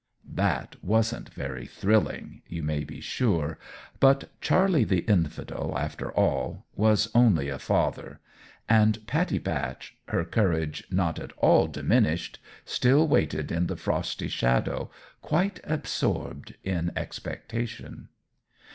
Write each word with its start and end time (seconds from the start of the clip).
That 0.33 0.77
wasn't 0.83 1.31
very 1.31 1.67
thrilling, 1.67 2.41
you 2.47 2.63
may 2.63 2.83
be 2.83 3.01
sure; 3.01 3.59
but 3.99 4.31
Charlie 4.41 4.83
the 4.83 5.01
Infidel, 5.01 5.77
after 5.77 6.11
all, 6.13 6.65
was 6.75 7.09
only 7.13 7.49
a 7.49 7.59
father, 7.59 8.19
and 8.67 9.05
Pattie 9.05 9.37
Batch, 9.37 9.95
her 10.07 10.25
courage 10.25 10.85
not 10.89 11.19
at 11.19 11.31
all 11.33 11.67
diminished, 11.67 12.39
still 12.65 13.07
waited 13.07 13.51
in 13.51 13.67
the 13.67 13.77
frosty 13.77 14.27
shadow, 14.27 14.89
quite 15.21 15.59
absorbed 15.65 16.55
in 16.63 16.91
expectation. 16.95 18.07